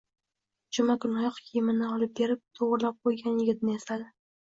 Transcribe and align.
juma 0.77 0.95
kuni 1.03 1.19
oyoq 1.19 1.37
kiyimini 1.51 1.91
olib 1.99 2.17
kelib 2.23 2.43
to'g'rilab 2.59 3.01
qo'ygan 3.07 3.41
yigitni 3.47 3.81
esladi. 3.83 4.15